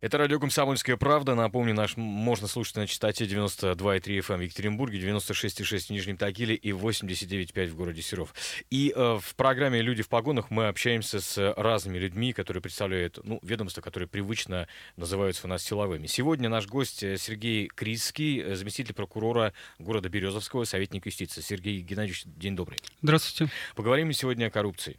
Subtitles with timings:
[0.00, 1.34] Это радио «Комсомольская правда».
[1.34, 6.70] Напомню, наш можно слушать на частоте 92,3 FM в Екатеринбурге, 96,6 в Нижнем Тагиле и
[6.70, 8.32] 89,5 в городе Серов.
[8.70, 13.40] И э, в программе «Люди в погонах» мы общаемся с разными людьми, которые представляют ну,
[13.42, 16.06] ведомства, которые привычно называются у нас силовыми.
[16.06, 21.40] Сегодня наш гость э, Сергей Крицкий, э, заместитель прокурора города Березовского, советник юстиции.
[21.40, 22.78] Сергей Геннадьевич, день добрый.
[23.02, 23.52] Здравствуйте.
[23.74, 24.96] Поговорим сегодня о коррупции.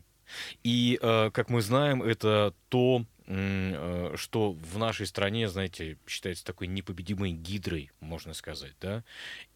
[0.63, 7.31] И, э, как мы знаем, это то, что в нашей стране, знаете, считается такой непобедимой
[7.31, 9.03] гидрой, можно сказать, да?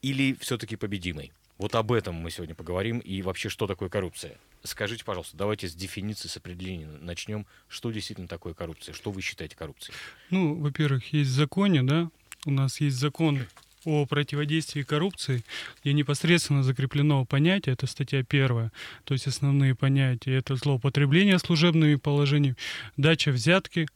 [0.04, 1.32] Или все-таки победимой?
[1.58, 4.38] Вот об этом мы сегодня поговорим и вообще, что такое коррупция.
[4.64, 7.46] Скажите, пожалуйста, давайте с дефиниции, с определения начнем.
[7.68, 8.94] Что действительно такое коррупция?
[8.94, 9.96] Что вы считаете коррупцией?
[10.30, 12.10] Ну, во-первых, есть законе, да,
[12.46, 13.46] у нас есть закон
[13.86, 15.44] о противодействии коррупции,
[15.82, 18.72] где непосредственно закреплено понятие, это статья первая,
[19.04, 22.58] то есть основные понятия, это злоупотребление служебными положениями,
[22.98, 23.88] дача взятки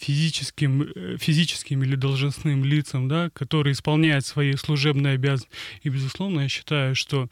[0.00, 5.50] физическим, э, физическим или должностным лицам, да, которые исполняют свои служебные обязанности.
[5.82, 7.28] И, безусловно, я считаю, что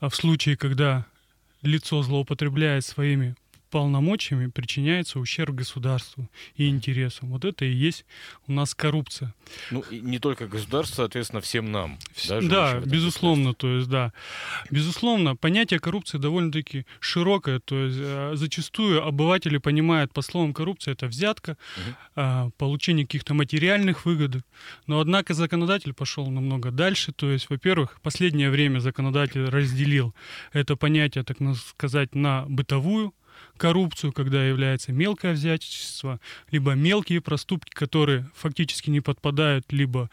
[0.00, 1.06] а, в случае, когда
[1.62, 3.34] лицо злоупотребляет своими
[3.70, 7.30] полномочиями причиняется ущерб государству и интересам.
[7.30, 8.04] Вот это и есть
[8.46, 9.34] у нас коррупция.
[9.70, 11.98] Ну, и не только государству, соответственно, всем нам.
[12.28, 14.12] Да, да безусловно, то есть, да.
[14.70, 21.06] Безусловно, понятие коррупции довольно-таки широкое, то есть э, зачастую обыватели понимают по словам коррупция это
[21.06, 21.56] взятка,
[22.16, 22.52] угу.
[22.56, 24.42] получение каких-то материальных выгод,
[24.86, 30.14] но однако законодатель пошел намного дальше, то есть, во-первых, в последнее время законодатель разделил
[30.52, 33.14] это понятие, так сказать, на бытовую
[33.58, 36.20] коррупцию, когда является мелкое взятчество,
[36.50, 40.08] либо мелкие проступки, которые фактически не подпадают либо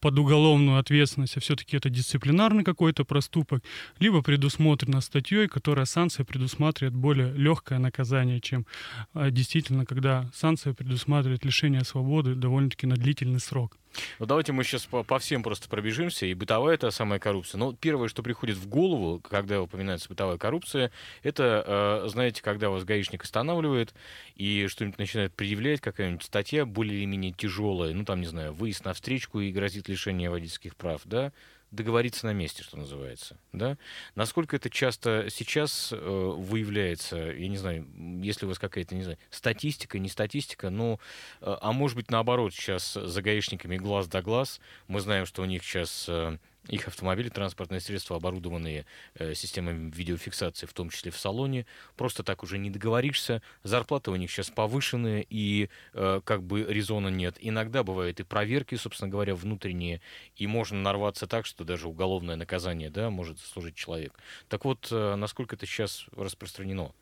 [0.00, 3.62] под уголовную ответственность, а все-таки это дисциплинарный какой-то проступок,
[3.98, 8.66] либо предусмотрено статьей, которая санкция предусматривает более легкое наказание, чем
[9.12, 13.76] а, действительно, когда санкция предусматривает лишение свободы довольно-таки на длительный срок.
[14.18, 16.26] Ну, давайте мы сейчас по, по всем просто пробежимся.
[16.26, 17.58] И бытовая это самая коррупция.
[17.58, 20.90] Но первое, что приходит в голову, когда упоминается бытовая коррупция,
[21.22, 23.94] это, э, знаете, когда вас гаишник останавливает
[24.36, 28.84] и что-нибудь начинает предъявлять, какая-нибудь статья более или менее тяжелая, ну, там, не знаю, выезд
[28.84, 31.32] на встречку и грозит лишение водительских прав, да,
[31.70, 33.36] договориться на месте, что называется.
[33.52, 33.78] Да?
[34.14, 37.86] Насколько это часто сейчас э, выявляется, я не знаю,
[38.22, 40.98] если у вас какая-то, не знаю, статистика, не статистика, но,
[41.40, 45.44] э, а может быть наоборот, сейчас за гаишниками глаз да глаз, мы знаем, что у
[45.44, 46.38] них сейчас э,
[46.68, 48.84] их автомобили, транспортные средства, оборудованные
[49.14, 51.66] э, системами видеофиксации, в том числе в салоне.
[51.96, 53.42] Просто так уже не договоришься.
[53.62, 57.36] Зарплаты у них сейчас повышенные, и э, как бы резона нет.
[57.40, 60.00] Иногда бывают и проверки, собственно говоря, внутренние,
[60.36, 64.18] и можно нарваться так, что даже уголовное наказание да, может заслужить человек.
[64.48, 66.92] Так вот, э, насколько это сейчас распространено?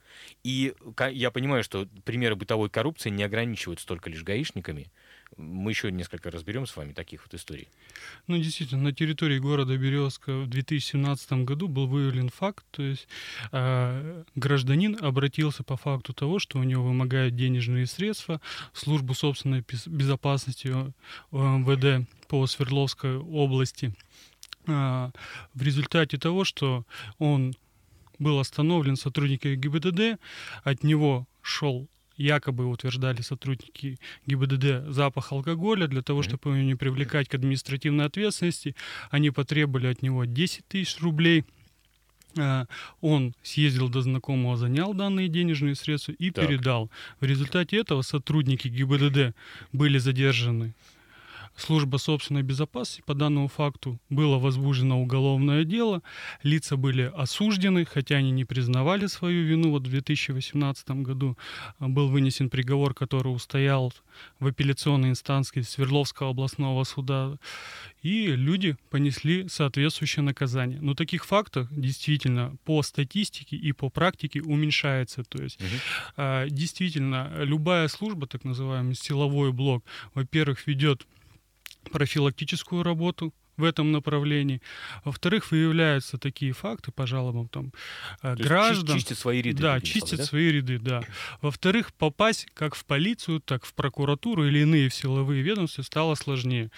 [0.44, 0.74] И
[1.10, 4.90] я понимаю, что примеры бытовой коррупции не ограничиваются только лишь гаишниками.
[5.36, 7.68] Мы еще несколько разберем с вами таких вот историй.
[8.26, 13.06] Ну, действительно, на территории города Березка в 2017 году был выявлен факт, то есть
[13.52, 18.40] э, гражданин обратился по факту того, что у него вымогают денежные средства
[18.72, 20.68] в службу собственной безопасности
[21.30, 23.94] МВД по Свердловской области.
[24.66, 25.10] Э,
[25.54, 26.84] в результате того, что
[27.18, 27.54] он
[28.18, 30.20] был остановлен сотрудниками ГИБДД,
[30.64, 31.88] от него шел
[32.18, 38.74] якобы утверждали сотрудники ГИБДД запах алкоголя для того, чтобы его не привлекать к административной ответственности.
[39.10, 41.44] Они потребовали от него 10 тысяч рублей.
[42.36, 42.66] А,
[43.00, 46.46] он съездил до знакомого, занял данные денежные средства и так.
[46.46, 46.90] передал.
[47.20, 49.34] В результате этого сотрудники ГИБДД
[49.72, 50.74] были задержаны
[51.58, 56.02] служба собственной безопасности по данному факту было возбуждено уголовное дело,
[56.42, 59.70] лица были осуждены, хотя они не признавали свою вину.
[59.70, 61.36] Вот в 2018 году
[61.78, 63.92] а, был вынесен приговор, который устоял
[64.38, 67.38] в апелляционной инстанции Свердловского областного суда,
[68.02, 70.80] и люди понесли соответствующее наказание.
[70.80, 75.24] Но таких фактов действительно по статистике и по практике уменьшается.
[75.24, 76.48] То есть угу.
[76.48, 79.84] действительно любая служба, так называемый силовой блок,
[80.14, 81.06] во-первых, ведет
[81.88, 84.62] профилактическую работу в этом направлении.
[85.04, 87.72] Во-вторых, выявляются такие факты по жалобам там,
[88.22, 88.96] э, То граждан.
[88.96, 89.60] Чистят свои ряды.
[89.60, 90.24] Да, чистят да?
[90.24, 91.02] свои ряды, да.
[91.42, 96.70] Во-вторых, попасть как в полицию, так в прокуратуру или иные силовые ведомства стало сложнее.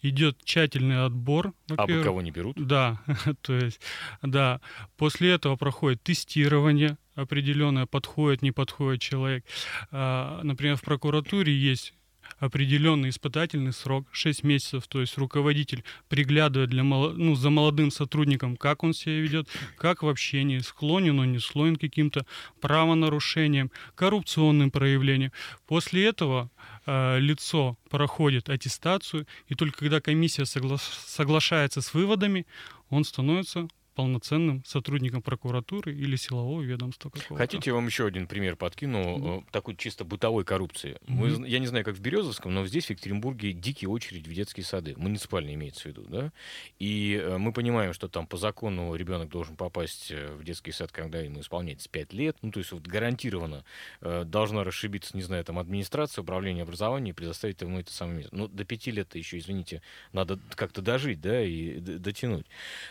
[0.00, 1.52] Идет тщательный отбор.
[1.76, 2.56] А вы кого не берут?
[2.56, 3.02] Да,
[3.42, 3.80] то есть,
[4.22, 4.60] да.
[4.96, 9.44] После этого проходит тестирование определенное, подходит, не подходит человек.
[9.90, 11.94] А, например, в прокуратуре есть
[12.38, 18.82] определенный испытательный срок, 6 месяцев, то есть руководитель приглядывает для, ну, за молодым сотрудником, как
[18.84, 22.26] он себя ведет, как в общении, склонен он, не склонен к каким-то
[22.60, 25.32] правонарушениям, коррупционным проявлениям.
[25.66, 26.50] После этого
[26.86, 32.46] э, лицо проходит аттестацию, и только когда комиссия согла- соглашается с выводами,
[32.90, 33.68] он становится
[33.98, 37.34] полноценным сотрудником прокуратуры или силового ведомства какого-то.
[37.34, 39.44] Хотите, я вам еще один пример подкину, mm-hmm.
[39.50, 40.98] такой чисто бытовой коррупции.
[41.08, 41.38] Mm-hmm.
[41.40, 44.62] Мы, я не знаю, как в Березовском, но здесь, в Екатеринбурге, дикие очереди в детские
[44.62, 44.94] сады.
[44.96, 46.30] Муниципальные имеется в виду, да?
[46.78, 50.92] И э, мы понимаем, что там по закону ребенок должен попасть э, в детский сад,
[50.92, 52.36] когда ему исполняется 5 лет.
[52.42, 53.64] Ну, то есть вот гарантированно
[54.00, 58.36] э, должна расшибиться, не знаю, там администрация, управление образования и предоставить ему это самое место.
[58.36, 62.46] Но до 5 лет еще, извините, надо как-то дожить, да, и дотянуть.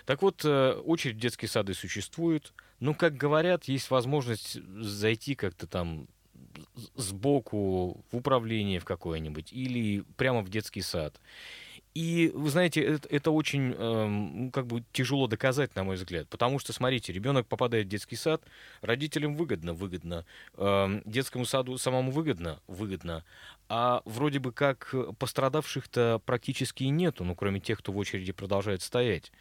[0.06, 0.44] Так вот,
[0.97, 2.53] очередь детские сады существует.
[2.79, 6.07] Ну, как говорят, есть возможность зайти как-то там
[6.95, 11.19] сбоку в управление в какое-нибудь или прямо в детский сад.
[11.97, 16.27] И вы знаете, это, это очень э, как бы тяжело доказать, на мой взгляд.
[16.29, 18.44] Потому что, смотрите, ребенок попадает в детский сад,
[18.81, 20.23] родителям выгодно, выгодно,
[20.57, 23.23] э, детскому саду самому выгодно, выгодно.
[23.67, 28.83] А вроде бы как пострадавших-то практически и нету, ну, кроме тех, кто в очереди продолжает
[28.83, 29.31] стоять.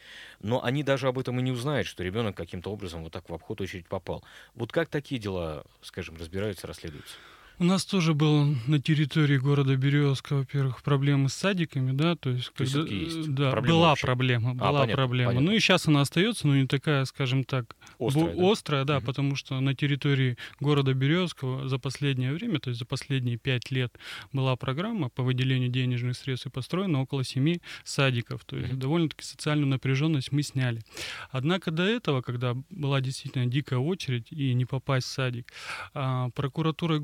[0.40, 3.34] Но они даже об этом и не узнают, что ребенок каким-то образом вот так в
[3.34, 4.24] обход очередь попал.
[4.54, 7.16] Вот как такие дела, скажем, разбираются, расследуются?
[7.58, 12.52] У нас тоже было на территории города Березка, во-первых, проблемы с садиками, да, то есть,
[12.52, 14.06] то когда, есть да, проблема была вообще?
[14.06, 15.30] проблема, была а, понятно, проблема.
[15.30, 15.50] Понятно.
[15.50, 18.52] Ну и сейчас она остается, но не такая, скажем так, острая, бу- да?
[18.52, 19.06] острая, да, угу.
[19.06, 23.98] потому что на территории города Березкова за последнее время, то есть за последние пять лет
[24.34, 28.80] была программа по выделению денежных средств и построено около семи садиков, то есть угу.
[28.80, 30.82] довольно-таки социальную напряженность мы сняли.
[31.30, 35.50] Однако до этого, когда была действительно дикая очередь и не попасть в садик,
[35.94, 37.00] а, прокуратурой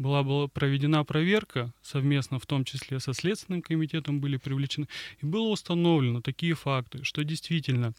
[0.00, 4.88] была, была проведена проверка совместно, в том числе со Следственным комитетом были привлечены,
[5.22, 7.92] и было установлено такие факты, что действительно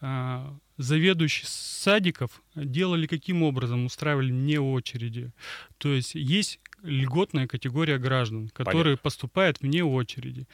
[0.00, 5.32] э, заведующие садиков делали каким образом, устраивали не очереди.
[5.78, 9.02] То есть есть льготная категория граждан, которые Понятно.
[9.02, 10.46] поступают вне очереди.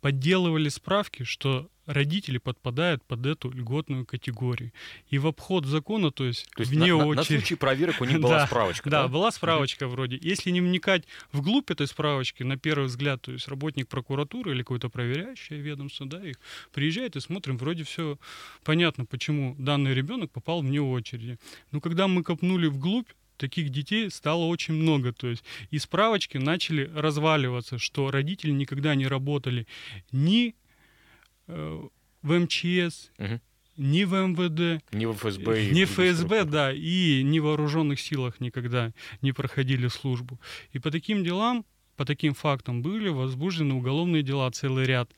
[0.00, 4.72] Подделывали справки, что родители подпадают под эту льготную категорию.
[5.08, 7.16] И в обход закона, то есть, то есть вне на, очереди...
[7.16, 9.02] На случай проверок у них была справочка, да?
[9.02, 10.18] Да, была справочка вроде.
[10.20, 14.88] Если не вникать вглубь этой справочки, на первый взгляд, то есть работник прокуратуры или какое-то
[14.88, 16.36] проверяющее ведомство, да, их
[16.72, 18.18] приезжает и смотрим, вроде все
[18.64, 21.38] понятно, почему данный ребенок попал вне очереди.
[21.72, 25.12] Но когда мы копнули вглубь, таких детей стало очень много.
[25.12, 29.66] То есть и справочки начали разваливаться, что родители никогда не работали
[30.12, 30.54] ни
[32.22, 33.40] в МЧС, угу.
[33.76, 38.40] ни в МВД, ни в ФСБ, ни в ФСБ, да, и ни в вооруженных силах
[38.40, 38.92] никогда
[39.22, 40.40] не проходили службу.
[40.72, 41.64] И по таким делам,
[41.96, 45.10] по таким фактам были возбуждены уголовные дела целый ряд.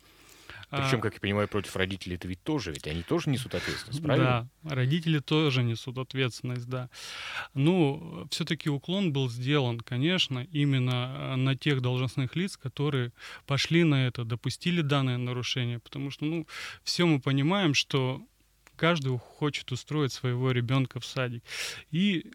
[0.73, 1.03] Причем, а.
[1.03, 4.49] как я понимаю, против родителей это ведь тоже, ведь они тоже несут ответственность, правильно?
[4.63, 6.89] Да, родители тоже несут ответственность, да.
[7.53, 13.13] Ну, все-таки уклон был сделан, конечно, именно э, на тех должностных лиц, которые
[13.47, 16.47] пошли на это, допустили данное нарушение, потому что, ну,
[16.85, 18.23] все мы понимаем, что
[18.77, 21.43] каждый хочет устроить своего ребенка в садик.
[21.91, 22.33] И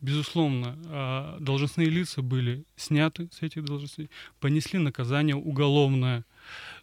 [0.00, 4.10] безусловно, а, должностные лица были сняты с этих должностей,
[4.40, 6.24] понесли наказание уголовное.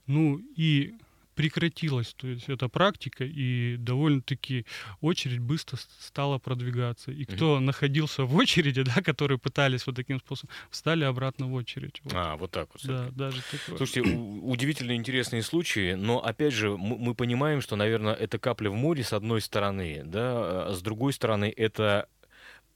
[0.07, 0.95] Ну и
[1.35, 4.65] прекратилась, то есть эта практика, и довольно-таки
[5.01, 7.11] очередь быстро стала продвигаться.
[7.11, 7.61] И кто mm-hmm.
[7.61, 12.01] находился в очереди, да, которые пытались вот таким способом, встали обратно в очередь.
[12.03, 12.13] Вот.
[12.15, 12.85] А, вот так вот.
[12.85, 13.77] Да, даже такое.
[13.77, 19.03] Слушайте, удивительно интересные случаи, но опять же, мы, понимаем, что, наверное, это капля в море
[19.03, 22.07] с одной стороны, да, а с другой стороны, это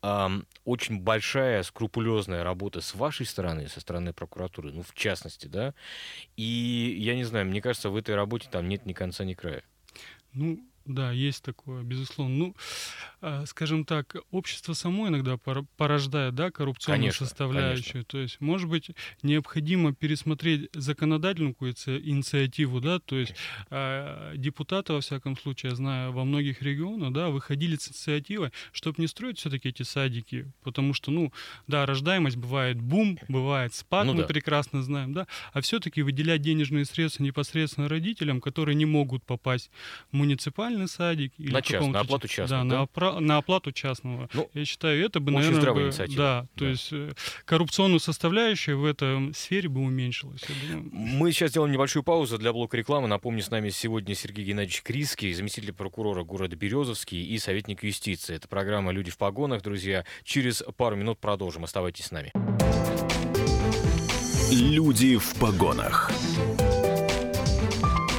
[0.01, 5.73] очень большая, скрупулезная работа с вашей стороны, со стороны прокуратуры, ну, в частности, да,
[6.35, 9.63] и я не знаю, мне кажется, в этой работе там нет ни конца, ни края.
[10.33, 12.35] Ну, да, есть такое, безусловно.
[12.35, 12.55] Ну,
[13.21, 15.37] а, скажем так, общество само иногда
[15.75, 17.93] порождает, да, коррупционную конечно, составляющую.
[17.93, 18.03] Конечно.
[18.05, 18.91] То есть, может быть,
[19.21, 23.35] необходимо пересмотреть законодательную инициативу, да, то есть
[23.69, 29.01] э, депутаты, во всяком случае, я знаю, во многих регионах, да, выходили с инициативой, чтобы
[29.01, 31.33] не строить все-таки эти садики, потому что, ну,
[31.67, 34.27] да, рождаемость бывает бум, бывает спад, ну, мы да.
[34.27, 39.69] прекрасно знаем, да, а все-таки выделять денежные средства непосредственно родителям, которые не могут попасть
[40.11, 42.77] в муниципальный муниципальный садик или на, част, на оплату частного, да, да?
[42.77, 44.29] На, опра- на оплату частного.
[44.33, 46.69] Ну, Я считаю, это бы, наверное, бы, да, то да.
[46.69, 47.11] есть э,
[47.45, 50.41] коррупционную составляющую в этой сфере бы уменьшилась.
[50.91, 53.07] Мы сейчас сделаем небольшую паузу для блока рекламы.
[53.07, 58.35] Напомню, с нами сегодня Сергей Геннадьевич Криский, заместитель прокурора города Березовский и советник юстиции.
[58.35, 60.05] Это программа «Люди в погонах», друзья.
[60.23, 61.63] Через пару минут продолжим.
[61.63, 62.31] Оставайтесь с нами.
[64.51, 66.11] Люди в погонах.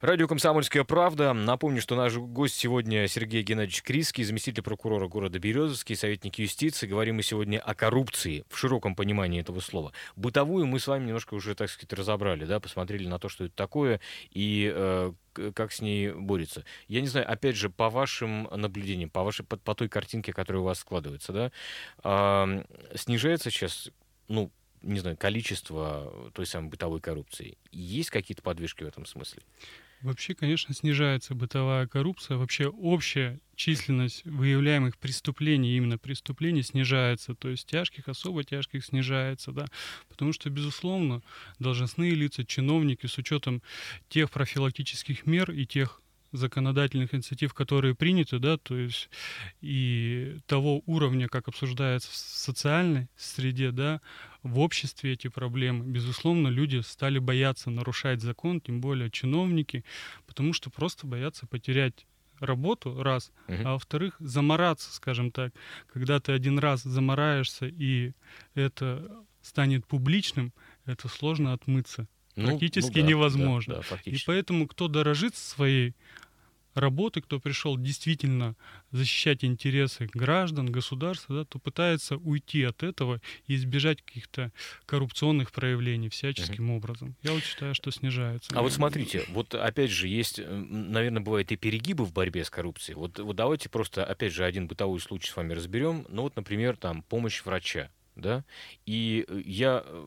[0.00, 1.34] Радио «Комсомольская правда».
[1.34, 6.86] Напомню, что наш гость сегодня Сергей Геннадьевич Криский, заместитель прокурора города Березовский, советник юстиции.
[6.86, 9.92] Говорим мы сегодня о коррупции в широком понимании этого слова.
[10.16, 13.54] Бытовую мы с вами немножко уже, так сказать, разобрали, да, посмотрели на то, что это
[13.54, 15.12] такое и э,
[15.54, 16.64] как с ней борется.
[16.88, 20.62] Я не знаю, опять же, по вашим наблюдениям, по, вашей, по, по той картинке, которая
[20.62, 21.52] у вас складывается, да,
[22.04, 22.64] э,
[22.94, 23.90] снижается сейчас,
[24.28, 27.58] ну, не знаю, количество той самой бытовой коррупции.
[27.70, 29.42] Есть какие-то подвижки в этом смысле?
[30.02, 32.38] Вообще, конечно, снижается бытовая коррупция.
[32.38, 37.34] Вообще общая численность выявляемых преступлений, именно преступлений, снижается.
[37.34, 39.66] То есть тяжких, особо тяжких снижается, да.
[40.08, 41.22] Потому что, безусловно,
[41.58, 43.62] должностные лица, чиновники с учетом
[44.08, 46.00] тех профилактических мер и тех
[46.32, 49.10] законодательных инициатив, которые приняты, да, то есть
[49.60, 54.00] и того уровня, как обсуждается в социальной среде, да,
[54.42, 59.84] в обществе эти проблемы, безусловно, люди стали бояться нарушать закон, тем более чиновники,
[60.26, 62.06] потому что просто боятся потерять
[62.40, 63.62] работу, раз, uh-huh.
[63.64, 65.52] а во-вторых, замораться, скажем так.
[65.92, 68.12] Когда ты один раз замораешься, и
[68.54, 70.52] это станет публичным,
[70.86, 72.08] это сложно отмыться.
[72.40, 73.74] Ну, практически ну да, невозможно.
[73.76, 75.94] Да, да, и поэтому кто дорожит своей
[76.74, 78.56] работы, кто пришел действительно
[78.90, 84.52] защищать интересы граждан, государства, да, то пытается уйти от этого и избежать каких-то
[84.86, 86.76] коррупционных проявлений всяческим uh-huh.
[86.76, 87.16] образом.
[87.22, 88.50] Я вот считаю, что снижается.
[88.54, 92.96] А вот смотрите, вот опять же есть, наверное, бывают и перегибы в борьбе с коррупцией.
[92.96, 96.06] Вот, вот давайте просто, опять же, один бытовой случай с вами разберем.
[96.08, 98.44] Ну вот, например, там помощь врача да,
[98.86, 100.06] и э, я э,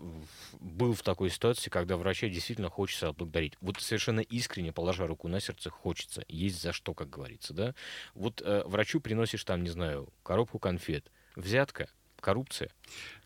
[0.59, 3.53] был в такой ситуации, когда врача действительно хочется отблагодарить.
[3.61, 6.23] Вот совершенно искренне, положа руку на сердце, хочется.
[6.27, 7.75] Есть за что, как говорится, да.
[8.13, 11.89] Вот э, врачу приносишь там, не знаю, коробку конфет, взятка,
[12.19, 12.69] коррупция?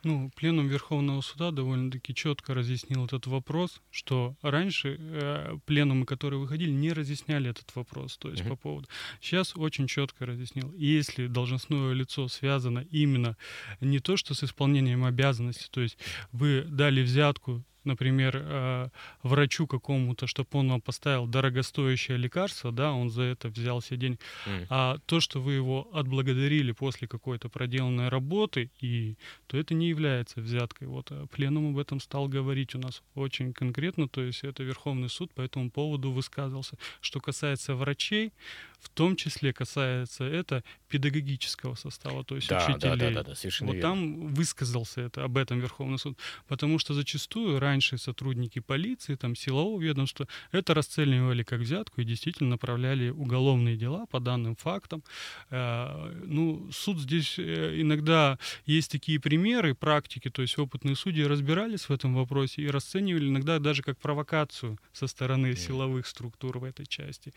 [0.03, 6.71] Ну, пленум Верховного суда довольно-таки четко разъяснил этот вопрос, что раньше э, пленумы, которые выходили,
[6.71, 8.17] не разъясняли этот вопрос.
[8.17, 8.49] То есть uh-huh.
[8.49, 8.87] по поводу.
[9.19, 10.71] Сейчас очень четко разъяснил.
[10.73, 13.35] И если должностное лицо связано именно
[13.81, 15.97] не то, что с исполнением обязанностей, то есть
[16.31, 18.89] вы дали взятку например, э,
[19.23, 24.19] врачу какому-то, чтобы он вам поставил дорогостоящее лекарство, да, он за это взял себе деньги.
[24.45, 24.67] Mm.
[24.69, 29.15] А то, что вы его отблагодарили после какой-то проделанной работы, и,
[29.47, 30.87] то это не является взяткой.
[30.87, 35.09] Вот э, пленум об этом стал говорить у нас очень конкретно, то есть это Верховный
[35.09, 36.77] суд по этому поводу высказывался.
[37.01, 38.33] Что касается врачей,
[38.79, 42.79] в том числе касается это педагогического состава, то есть да, учителей.
[42.79, 43.89] Да, да, да, да, совершенно вот верно.
[43.89, 46.17] там высказался это об этом Верховный суд,
[46.47, 52.51] потому что зачастую раньше сотрудники полиции, там силового ведомства это расценивали как взятку и действительно
[52.51, 55.03] направляли уголовные дела по данным фактам.
[55.49, 61.89] Э, ну, суд здесь э, иногда есть такие примеры практики, то есть опытные судьи разбирались
[61.89, 66.85] в этом вопросе и расценивали иногда даже как провокацию со стороны силовых структур в этой
[66.85, 67.33] части.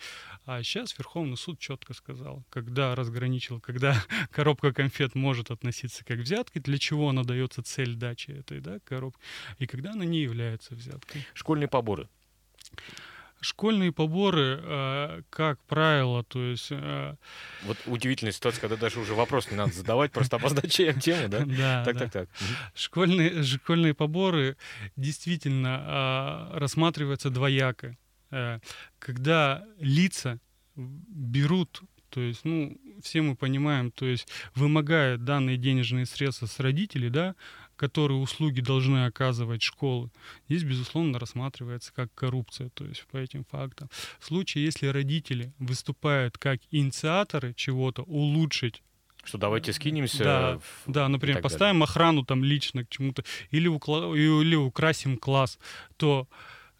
[0.46, 3.94] А сейчас Верховный Верховный суд четко сказал, когда разграничил, когда
[4.30, 9.20] коробка конфет может относиться как взятки, для чего она дается цель дачи этой да, коробки,
[9.58, 11.24] и когда она не является взяткой.
[11.34, 12.08] Школьные поборы.
[13.40, 16.68] Школьные поборы, э, как правило, то есть...
[16.70, 17.14] Э,
[17.62, 21.44] вот удивительная ситуация, когда даже уже вопрос не надо задавать, просто обозначаем тему, да?
[21.46, 22.00] Да, так, да.
[22.00, 22.28] так, так.
[22.74, 24.56] Школьные, школьные поборы
[24.96, 27.96] действительно э, рассматриваются двояко.
[29.00, 30.38] Когда лица
[31.08, 37.08] берут, то есть, ну, все мы понимаем, то есть вымогают данные денежные средства с родителей,
[37.08, 37.34] да,
[37.76, 40.10] которые услуги должны оказывать школы,
[40.48, 43.88] здесь, безусловно, рассматривается как коррупция, то есть по этим фактам.
[44.18, 48.82] В случае, если родители выступают как инициаторы чего-то, улучшить
[49.22, 50.24] что давайте скинемся.
[50.24, 50.92] Да, в...
[50.92, 51.84] да например, поставим далее.
[51.84, 54.14] охрану там лично к чему-то, или, укла...
[54.14, 55.58] или украсим класс,
[55.98, 56.26] то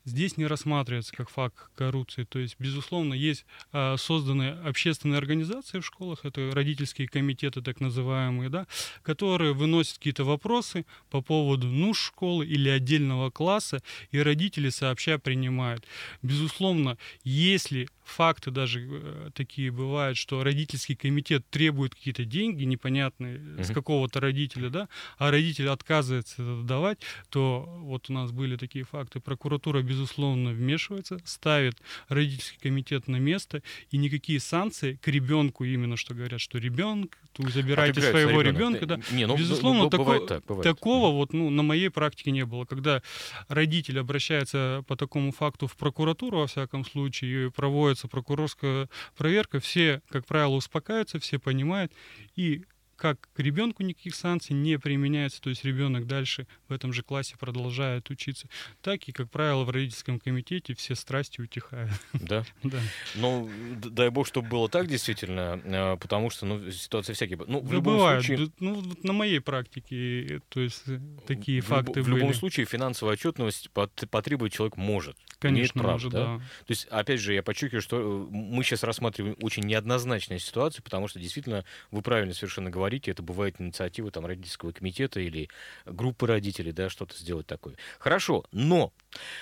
[0.05, 2.25] здесь не рассматривается как факт коррупции.
[2.25, 8.51] То есть, безусловно, есть э, созданы общественные организации в школах, это родительские комитеты так называемые,
[8.51, 8.67] да,
[9.03, 15.85] которые выносят какие-то вопросы по поводу нужд школы или отдельного класса, и родители сообща принимают.
[16.23, 23.65] Безусловно, если факты даже э, такие бывают, что родительский комитет требует какие-то деньги непонятные uh-huh.
[23.65, 24.89] с какого-то родителя, да,
[25.19, 26.99] а родитель отказывается это давать,
[27.31, 29.21] то вот у нас были такие факты.
[29.21, 31.77] Прокуратура, безусловно, вмешивается, ставит
[32.09, 37.51] родительский комитет на место, и никакие санкции к ребенку именно, что говорят, что ребенок, вы
[37.51, 39.01] забираете своего ребенка, да.
[39.13, 40.65] Не, ну, безусловно, ну, тако, бывает так, бывает.
[40.65, 42.65] такого вот, ну, на моей практике не было.
[42.65, 43.03] Когда
[43.49, 49.61] родитель обращается по такому факту в прокуратуру, во всяком случае, и проводит начинается прокурорская проверка,
[49.61, 51.93] все, как правило, успокаиваются, все понимают,
[52.37, 52.65] и
[53.01, 57.35] как к ребенку никаких санкций не применяется, то есть ребенок дальше в этом же классе
[57.39, 58.47] продолжает учиться,
[58.83, 61.91] так и, как правило, в родительском комитете все страсти утихают.
[62.13, 62.45] Да?
[62.63, 62.79] Да.
[63.15, 63.51] Ну,
[63.83, 67.39] дай бог, чтобы было так действительно, э, потому что, ну, ситуация всякие.
[67.49, 68.25] Ну, в Да любом бывает.
[68.25, 68.53] случае...
[68.61, 72.17] Ну, вот на моей практике, э, то есть э, такие в факты В были.
[72.21, 75.17] любом случае финансовая отчетность пот- потребовать человек может.
[75.39, 76.25] Конечно, право, может, да?
[76.25, 76.37] да.
[76.39, 81.19] То есть, опять же, я подчеркиваю, что мы сейчас рассматриваем очень неоднозначную ситуацию, потому что
[81.19, 85.49] действительно, вы правильно совершенно говорите, это бывает инициатива там, родительского комитета или
[85.87, 87.77] группы родителей, да, что-то сделать такое.
[87.99, 88.93] Хорошо, но,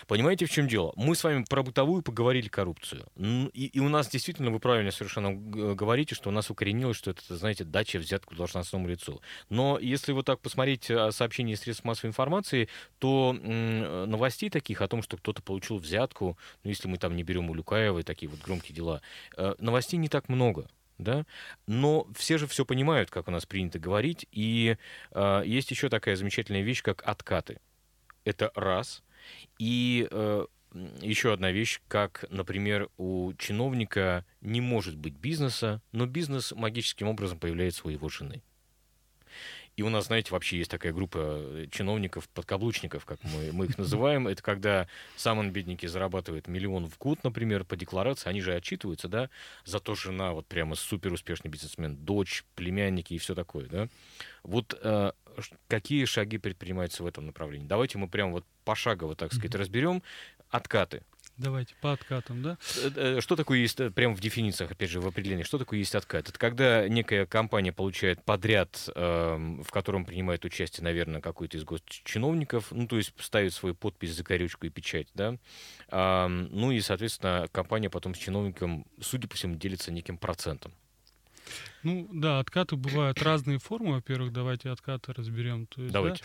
[0.07, 0.93] понимаете, в чем дело?
[0.97, 3.07] Мы с вами про бытовую поговорили коррупцию.
[3.17, 7.11] И, и у нас действительно, вы правильно совершенно г- говорите, что у нас укоренилось, что
[7.11, 9.21] это, знаете, дача взятку должностному лицу.
[9.49, 15.02] Но если вот так посмотреть э, сообщения средств массовой информации, то новостей таких о том,
[15.02, 18.75] что кто-то получил взятку, ну, если мы там не берем Улюкаева и такие вот громкие
[18.75, 19.02] дела,
[19.37, 20.69] э, новостей не так много.
[20.99, 21.25] Да?
[21.67, 24.26] Но все же все понимают, как у нас принято говорить.
[24.33, 24.76] И
[25.12, 27.61] э, есть еще такая замечательная вещь, как откаты.
[28.25, 29.02] Это раз.
[29.59, 30.47] И э,
[31.00, 37.38] еще одна вещь, как, например, у чиновника не может быть бизнеса, но бизнес магическим образом
[37.38, 38.43] появляется у его жены.
[39.78, 43.78] И у нас, знаете, вообще есть такая группа э, чиновников, подкаблучников, как мы, мы их
[43.78, 44.26] называем.
[44.26, 48.28] Это когда сам он, бедненький, зарабатывает миллион в год, например, по декларации.
[48.28, 49.30] Они же отчитываются, да?
[49.64, 53.88] Зато жена вот прямо супер успешный бизнесмен, дочь, племянники и все такое, да?
[54.42, 55.12] Вот э,
[55.68, 57.68] какие шаги предпринимаются в этом направлении?
[57.68, 60.02] Давайте мы прямо вот пошагово, так сказать, разберем
[60.50, 61.02] откаты.
[61.38, 62.59] Давайте по откатам, да?
[62.76, 65.78] Э, э, Что такое есть, э, прямо в дефинициях, опять же, в определении, что такое
[65.78, 66.28] есть откат?
[66.28, 72.73] Это когда некая компания получает подряд, эм, в котором принимает участие, наверное, какой-то из госчиновников,
[72.73, 75.37] ну, то есть ставит свою подпись, закорючку и печать, да,
[75.90, 80.73] ну и, соответственно, компания потом с чиновником, судя по всему, делится неким процентом.
[81.83, 83.95] Ну да, откаты бывают разные формы.
[83.95, 85.66] Во-первых, давайте откаты разберем.
[85.66, 86.25] То есть, да, Давайте.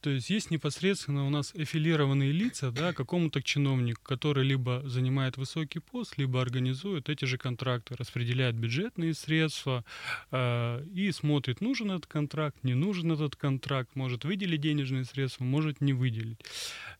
[0.00, 5.78] То есть есть непосредственно у нас аффилированные лица да, какому-то чиновнику, который либо занимает высокий
[5.78, 9.84] пост, либо организует эти же контракты, распределяет бюджетные средства
[10.30, 15.80] э, и смотрит, нужен этот контракт, не нужен этот контракт, может выделить денежные средства, может
[15.80, 16.38] не выделить.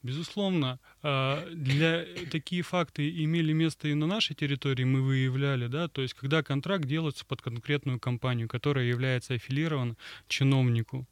[0.03, 6.03] Безусловно, э, для такие факты имели место и на нашей территории, мы выявляли, да, то
[6.03, 9.97] есть когда контракт делается под конкретную компанию, которая является аффилирован
[10.29, 11.07] чиновнику.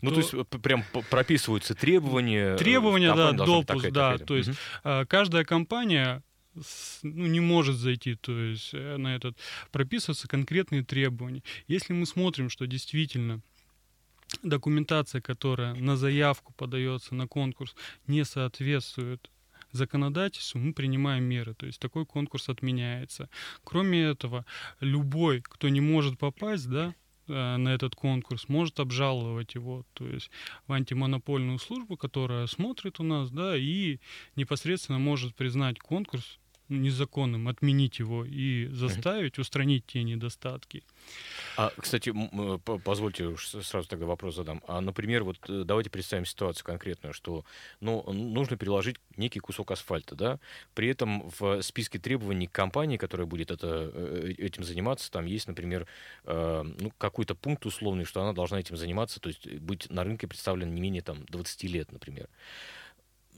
[0.00, 0.84] Ну, то, то- есть э, прям
[1.18, 2.54] прописываются требования.
[2.54, 4.50] э, Требования, да, допуск, да, то есть
[4.84, 6.22] а, каждая компания
[7.02, 9.36] ну, не может зайти, то есть э, на этот
[9.70, 11.42] прописываются конкретные требования.
[11.66, 13.40] Если мы смотрим, что действительно
[14.42, 17.74] документация, которая на заявку подается на конкурс,
[18.06, 19.30] не соответствует
[19.72, 23.28] законодательству, мы принимаем меры, то есть такой конкурс отменяется.
[23.64, 24.44] Кроме этого,
[24.80, 26.94] любой, кто не может попасть, да,
[27.28, 30.30] на этот конкурс, может обжаловать его, то есть
[30.66, 33.98] в антимонопольную службу, которая смотрит у нас, да, и
[34.36, 40.82] непосредственно может признать конкурс незаконным, отменить его и заставить устранить те недостатки.
[41.56, 44.62] А, кстати, э, по- позвольте сразу тогда вопрос задам.
[44.66, 47.44] А, например, вот э, давайте представим ситуацию конкретную, что
[47.80, 50.38] ну, нужно переложить некий кусок асфальта, да,
[50.74, 55.86] при этом в списке требований компании, которая будет это, э, этим заниматься, там есть, например,
[56.24, 60.26] э, ну, какой-то пункт условный, что она должна этим заниматься, то есть быть на рынке
[60.26, 62.28] представлен не менее там 20 лет, например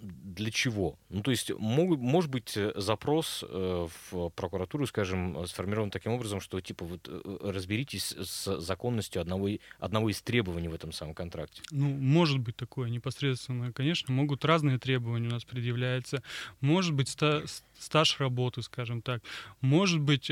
[0.02, 0.98] для чего?
[1.08, 6.40] Ну, то есть, могут, может быть, э, запрос э, в прокуратуру, скажем, сформирован таким образом,
[6.40, 11.62] что, типа, вот э, разберитесь с законностью одного, одного из требований в этом самом контракте.
[11.70, 13.72] Ну, может быть такое непосредственно.
[13.72, 16.22] Конечно, могут разные требования у нас предъявляются.
[16.60, 17.42] Может быть ста-
[17.78, 19.22] стаж работы, скажем так.
[19.60, 20.30] Может быть,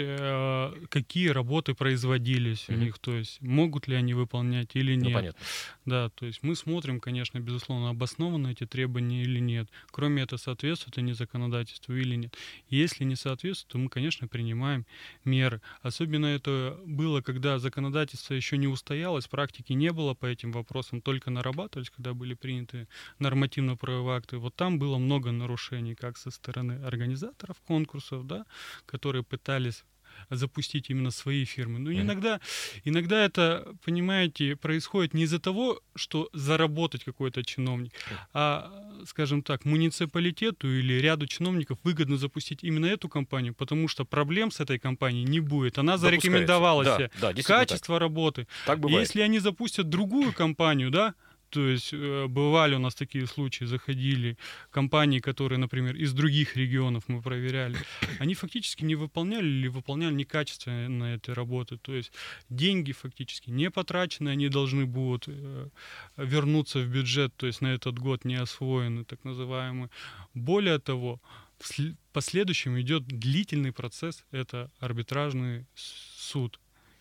[0.90, 2.80] какие работы производились у Мгм.
[2.84, 5.14] них, то есть могут ли они выполнять или Ну, нет.
[5.14, 5.40] понятно.
[5.86, 9.57] Да, то есть мы смотрим, конечно, безусловно, обоснованы эти требования или нет.
[9.90, 12.36] Кроме этого, соответствуют они законодательству или нет.
[12.68, 14.86] Если не соответствуют, то мы, конечно, принимаем
[15.24, 15.60] меры.
[15.82, 21.30] Особенно это было, когда законодательство еще не устоялось, практики не было по этим вопросам, только
[21.30, 24.38] нарабатывались, когда были приняты нормативно-правовые акты.
[24.38, 28.46] Вот там было много нарушений, как со стороны организаторов конкурсов, да,
[28.86, 29.84] которые пытались
[30.30, 31.78] запустить именно свои фирмы.
[31.78, 32.00] Но Мгм.
[32.00, 32.40] иногда,
[32.84, 37.92] иногда это, понимаете, происходит не из-за того, что заработать какой-то чиновник,
[38.32, 38.70] а,
[39.06, 44.60] скажем так, муниципалитету или ряду чиновников выгодно запустить именно эту компанию, потому что проблем с
[44.60, 45.78] этой компанией не будет.
[45.78, 47.10] Она зарекомендовала Да, себя.
[47.20, 47.68] да, действительно так.
[47.68, 48.46] Качество работы.
[48.66, 49.06] Так бывает.
[49.06, 51.14] Если они запустят другую компанию, да,
[51.50, 54.36] То есть э, бывали у нас такие случаи, заходили
[54.70, 57.76] компании, которые, например, из других регионов мы проверяли,
[58.18, 61.78] они фактически не выполняли или выполняли некачественно эти работы.
[61.78, 62.12] То есть
[62.50, 65.68] деньги фактически не потрачены, они должны будут э,
[66.16, 69.90] вернуться в бюджет, то есть на этот год не освоены, так называемые.
[70.34, 71.20] Более того,
[71.58, 76.60] в последующем идет длительный процесс, это арбитражный суд.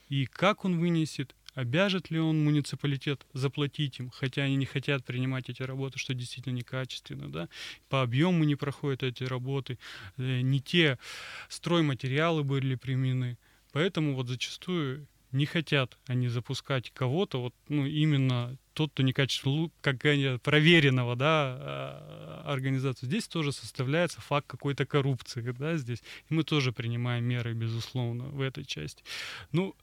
[0.09, 5.49] И как он вынесет, обяжет ли он муниципалитет заплатить им, хотя они не хотят принимать
[5.49, 7.49] эти работы, что действительно некачественно, да,
[7.89, 9.79] по объему не проходят эти работы,
[10.17, 10.99] э, не те
[11.49, 13.39] стройматериалы были применены.
[13.71, 20.01] Поэтому вот зачастую не хотят они запускать кого-то, вот, ну, именно тот, кто некачественно, как
[20.43, 23.09] проверенного, да, а, организацию.
[23.09, 26.03] Здесь тоже составляется факт какой-то коррупции, да, здесь.
[26.29, 29.03] И мы тоже принимаем меры, безусловно, в этой части.
[29.51, 29.75] Ну,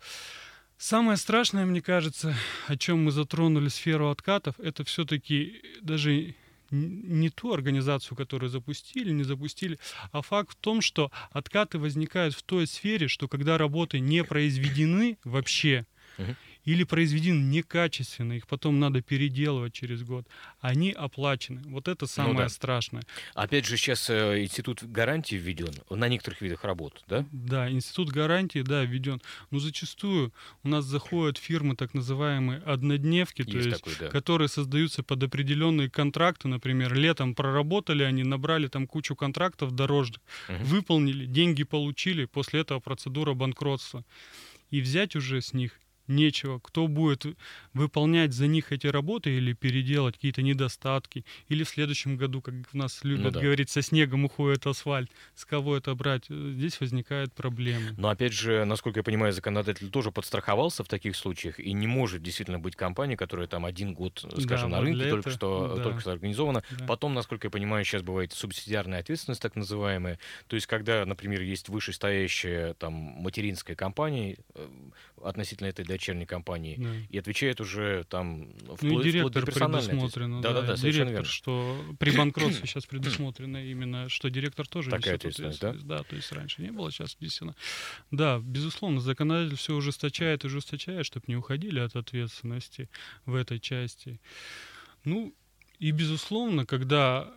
[0.77, 2.35] Самое страшное, мне кажется,
[2.67, 6.35] о чем мы затронули сферу откатов, это все-таки даже
[6.71, 9.79] не ту организацию, которую запустили, не запустили,
[10.13, 15.19] а факт в том, что откаты возникают в той сфере, что когда работы не произведены
[15.25, 15.87] вообще,
[16.65, 20.27] или произведены некачественно, их потом надо переделывать через год,
[20.61, 21.63] они оплачены.
[21.67, 22.49] Вот это самое ну, да.
[22.49, 23.03] страшное.
[23.35, 27.27] Опять же, сейчас э, институт гарантии введен на некоторых видах работ, да?
[27.33, 29.21] Да, институт гарантии, да, введен.
[29.51, 34.09] Но зачастую у нас заходят фирмы так называемые однодневки, есть то есть, такой, да.
[34.09, 40.65] которые создаются под определенные контракты, например, летом проработали они, набрали там кучу контрактов дорожных, угу.
[40.65, 44.05] выполнили, деньги получили, после этого процедура банкротства.
[44.71, 46.59] И взять уже с них нечего.
[46.59, 47.27] Кто будет
[47.73, 52.77] выполнять за них эти работы или переделать какие-то недостатки, или в следующем году, как у
[52.77, 53.41] нас любят ну, да.
[53.41, 57.95] говорить, со снегом уходит асфальт, с кого это брать, здесь возникают проблемы.
[57.97, 62.23] Но опять же, насколько я понимаю, законодатель тоже подстраховался в таких случаях, и не может
[62.23, 65.83] действительно быть компания, которая там один год, скажем, да, на рынке только это, что, да.
[65.83, 66.63] только что организована.
[66.71, 66.87] Да.
[66.87, 70.19] Потом, насколько я понимаю, сейчас бывает субсидиарная ответственность, так называемая.
[70.47, 74.69] То есть, когда, например, есть вышестоящая там материнская компания э,
[75.23, 76.91] относительно этой дочерней компании да.
[77.09, 80.77] и отвечает уже там вплоть, ну, и директор вплоть до предусмотрено, да, да, да, да
[80.77, 81.25] директор, верно.
[81.25, 85.99] что при банкротстве сейчас предусмотрено именно, что директор тоже Такая несет ответственность, ответственность, да?
[85.99, 87.57] да, то есть раньше не было, сейчас действительно.
[88.11, 92.89] Да, безусловно, законодатель все ужесточает и ужесточает, чтобы не уходили от ответственности
[93.25, 94.21] в этой части.
[95.05, 95.35] Ну,
[95.79, 97.33] и, безусловно, когда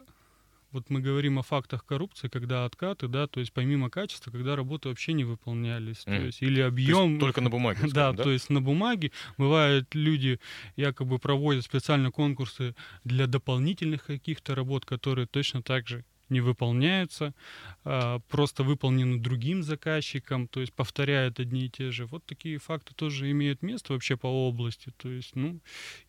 [0.71, 4.89] вот мы говорим о фактах коррупции, когда откаты, да, то есть помимо качества, когда работы
[4.89, 6.17] вообще не выполнялись, mm.
[6.17, 7.09] то есть или объем...
[7.11, 7.77] Есть только на бумаге.
[7.77, 9.11] Скажем, да, да, то есть на бумаге.
[9.37, 10.39] Бывает, люди
[10.75, 17.33] якобы проводят специальные конкурсы для дополнительных каких-то работ, которые точно так же не выполняются,
[17.83, 22.05] а, просто выполнены другим заказчиком, то есть повторяют одни и те же.
[22.05, 24.91] Вот такие факты тоже имеют место вообще по области.
[24.97, 25.59] То есть, ну,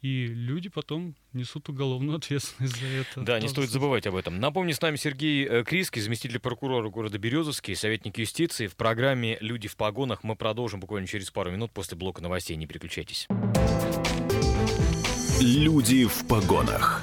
[0.00, 3.20] и люди потом несут уголовную ответственность за это.
[3.20, 4.40] Да, не стоит забывать об этом.
[4.40, 8.66] Напомню, с нами Сергей э, Криский, заместитель прокурора города Березовский, советник юстиции.
[8.66, 12.56] В программе «Люди в погонах» мы продолжим буквально через пару минут после блока новостей.
[12.56, 13.28] Не переключайтесь.
[15.40, 17.02] Люди в погонах.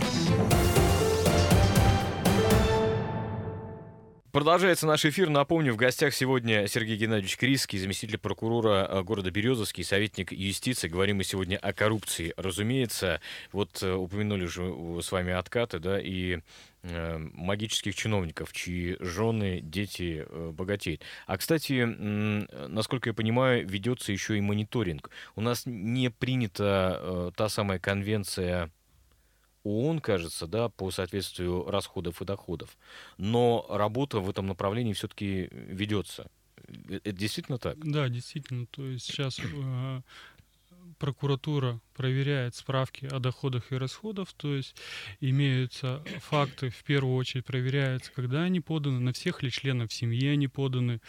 [4.36, 5.30] Продолжается наш эфир.
[5.30, 10.89] Напомню, в гостях сегодня Сергей Геннадьевич Криский, заместитель прокурора э, города Березовский, советник юстиции.
[10.89, 12.34] Говорим мы сегодня о коррупции.
[12.36, 13.21] Разумеется,
[13.54, 16.39] вот э, упомянули уже с вами откаты, да, и
[16.84, 21.02] э, магических чиновников, чьи жены, дети э, богатеют.
[21.28, 25.12] А, кстати, э, насколько я понимаю, ведется еще и мониторинг.
[25.38, 28.69] У нас не принята э, та самая конвенция
[29.65, 32.78] ООН, кажется, да, по соответствию расходов и доходов.
[33.17, 36.28] Но работа в этом направлении все-таки ведется.
[36.88, 37.78] Э, это действительно так?
[37.80, 38.67] Да, действительно.
[38.67, 40.01] То есть сейчас э,
[40.99, 44.75] прокуратура проверяет справки о доходах и расходах, то есть
[45.19, 50.47] имеются факты, в первую очередь проверяются, когда они поданы, на всех ли членов семьи они
[50.47, 51.01] поданы.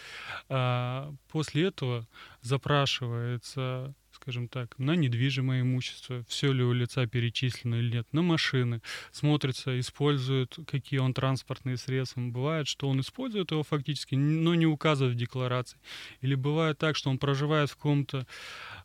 [0.49, 2.07] А после этого
[2.41, 3.93] запрашивается
[4.27, 8.81] скажем так, на недвижимое имущество, все ли у лица перечислено или нет, на машины,
[9.13, 12.19] смотрится, использует, какие он транспортные средства.
[12.19, 15.79] Бывает, что он использует его фактически, но не указывает в декларации.
[16.19, 18.27] Или бывает так, что он проживает в каком-то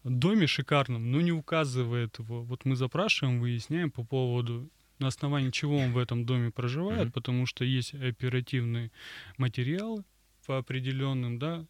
[0.05, 2.45] доме шикарном, но не указывает его.
[2.45, 7.13] Вот мы запрашиваем, выясняем по поводу на основании чего он в этом доме проживает, mm-hmm.
[7.13, 8.93] потому что есть оперативные
[9.39, 10.05] материалы
[10.47, 11.67] по определенным, да,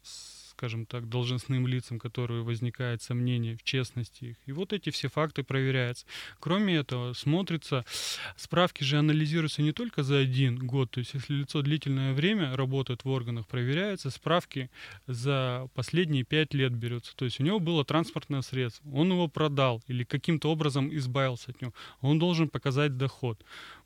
[0.57, 4.37] скажем так, должностным лицам, которые возникает сомнение в честности их.
[4.45, 6.05] И вот эти все факты проверяются.
[6.39, 7.85] Кроме этого, смотрится,
[8.37, 13.03] справки же анализируются не только за один год, то есть если лицо длительное время работает
[13.03, 14.69] в органах, проверяются справки
[15.07, 17.15] за последние пять лет берется.
[17.15, 21.61] То есть у него было транспортное средство, он его продал или каким-то образом избавился от
[21.61, 23.43] него, он должен показать доход.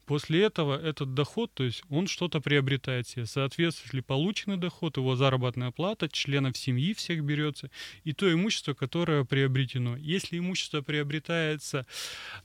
[0.07, 3.25] После этого этот доход, то есть он что-то приобретает себе.
[3.25, 7.69] Соответствует ли полученный доход, его заработная плата, членов семьи всех берется,
[8.05, 9.97] и то имущество, которое приобретено.
[9.97, 11.85] Если имущество приобретается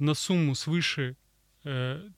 [0.00, 1.16] на сумму свыше
[1.62, 2.08] э,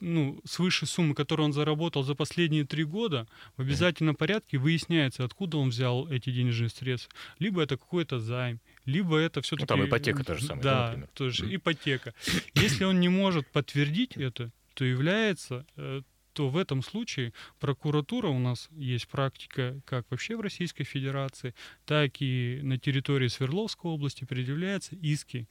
[0.00, 5.58] ну, свыше суммы, которую он заработал за последние три года, в обязательном порядке выясняется, откуда
[5.58, 7.12] он взял эти денежные средства.
[7.38, 9.70] Либо это какой-то займ, либо это все-таки...
[9.70, 10.62] Ну, там ипотека та же самая.
[10.62, 11.08] Да, например.
[11.12, 11.56] тоже mm.
[11.56, 12.14] ипотека.
[12.54, 18.38] Если он не может подтвердить это, то является э, то в этом случае прокуратура у
[18.38, 24.96] нас есть практика как вообще в Российской Федерации, так и на территории Свердловской области предъявляются
[24.96, 25.48] иски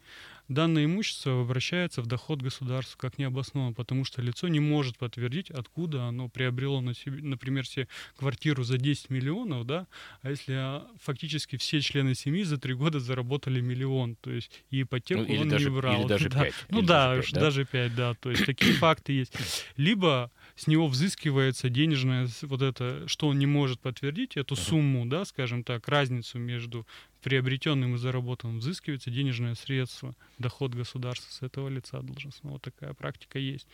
[0.53, 6.05] данное имущество обращается в доход государства как необоснованно, потому что лицо не может подтвердить, откуда
[6.05, 9.87] оно приобрело, на себе, например, себе квартиру за 10 миллионов, да,
[10.21, 14.83] а если а, фактически все члены семьи за три года заработали миллион, то есть и
[14.83, 16.01] ипотеку ну, он даже, не брал.
[16.01, 16.43] Или даже да.
[16.43, 16.53] 5.
[16.69, 17.39] Ну или да, даже 5, уж да?
[17.39, 19.33] даже 5, да, то есть такие факты есть.
[19.77, 25.25] Либо с него взыскивается денежная вот это, что он не может подтвердить, эту сумму, да,
[25.25, 26.85] скажем так, разницу между
[27.23, 32.53] приобретенным и заработанным взыскивается денежное средство, доход государства с этого лица должностного.
[32.53, 33.65] Вот такая практика есть.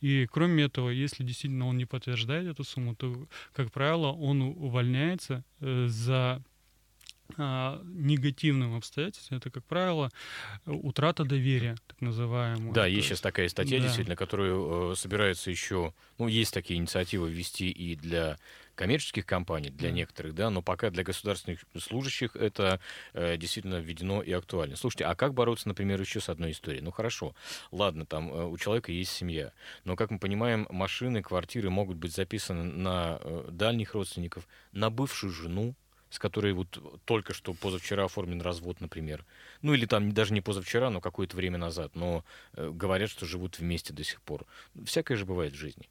[0.00, 5.42] И кроме этого, если действительно он не подтверждает эту сумму, то, как правило, он увольняется
[5.58, 6.44] э, за
[7.36, 10.10] негативным обстоятельством, это, как правило,
[10.64, 12.72] утрата доверия, так называемая.
[12.72, 13.84] Да, есть сейчас такая статья, да.
[13.84, 18.38] действительно, которую э, собирается еще, ну, есть такие инициативы ввести и для
[18.76, 19.94] коммерческих компаний, для да.
[19.94, 22.78] некоторых, да, но пока для государственных служащих это
[23.14, 24.76] э, действительно введено и актуально.
[24.76, 26.82] Слушайте, а как бороться, например, еще с одной историей?
[26.82, 27.34] Ну хорошо,
[27.72, 29.52] ладно, там э, у человека есть семья,
[29.84, 35.32] но, как мы понимаем, машины, квартиры могут быть записаны на э, дальних родственников, на бывшую
[35.32, 35.74] жену,
[36.16, 39.22] с которой вот только что позавчера оформлен развод, например.
[39.60, 41.94] Ну или там даже не позавчера, но какое-то время назад.
[41.94, 42.24] Но
[42.54, 44.46] э, говорят, что живут вместе до сих пор.
[44.86, 45.90] Всякое же бывает в жизни.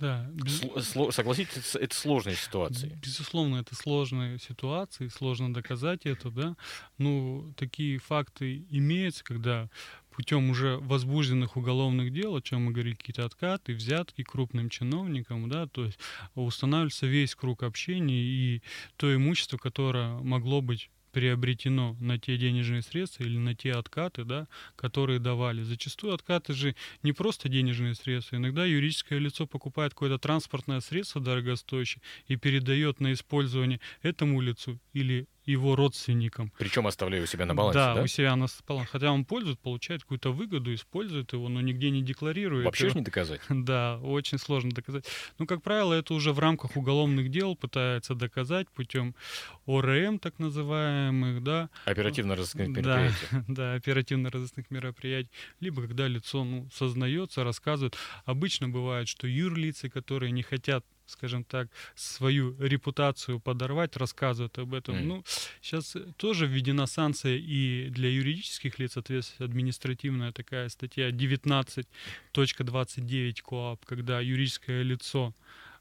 [0.00, 0.26] Да.
[0.32, 0.60] Без...
[0.88, 1.12] Сло...
[1.12, 2.90] Согласитесь, это сложная ситуация.
[3.00, 6.56] Безусловно, это сложная ситуация, сложно доказать это, да.
[6.98, 9.70] Ну, такие факты имеются, когда
[10.16, 15.66] путем уже возбужденных уголовных дел, о чем мы говорили, какие-то откаты, взятки крупным чиновникам, да,
[15.66, 15.98] то есть
[16.34, 18.62] устанавливается весь круг общения и
[18.96, 24.48] то имущество, которое могло быть приобретено на те денежные средства или на те откаты, да,
[24.74, 25.62] которые давали.
[25.62, 28.36] Зачастую откаты же не просто денежные средства.
[28.36, 35.26] Иногда юридическое лицо покупает какое-то транспортное средство дорогостоящее и передает на использование этому лицу или
[35.46, 36.52] его родственникам.
[36.58, 37.94] Причем оставляя у себя на балансе, да?
[37.94, 38.90] Да, у себя на балансе.
[38.90, 42.64] Хотя он пользует, получает какую-то выгоду, использует его, но нигде не декларирует.
[42.64, 43.40] Вообще же не доказать.
[43.66, 45.06] Да, очень сложно доказать.
[45.38, 49.14] Ну, как правило, это уже в рамках уголовных дел пытается доказать путем
[49.66, 51.68] ОРМ, так называемых, да.
[51.84, 53.16] Оперативно-розыскных мероприятий.
[53.30, 55.30] Да, да оперативно-розыскных мероприятий.
[55.60, 57.96] Либо когда лицо ну, сознается, рассказывает.
[58.24, 64.96] Обычно бывает, что юрлицы, которые не хотят скажем так, свою репутацию подорвать, рассказывают об этом.
[64.96, 65.04] Mm.
[65.04, 65.24] Ну,
[65.60, 74.20] сейчас тоже введена санкция и для юридических лиц, соответственно, административная такая статья 19.29 КОАП, когда
[74.20, 75.34] юридическое лицо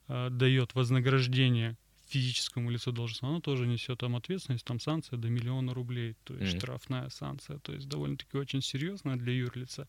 [0.08, 1.76] э, дает вознаграждение
[2.08, 6.54] физическому лицу должностному, оно тоже несет там ответственность, там санкция до миллиона рублей, то есть
[6.54, 6.60] mm-hmm.
[6.60, 9.88] штрафная санкция, то есть довольно-таки очень серьезная для юрлица.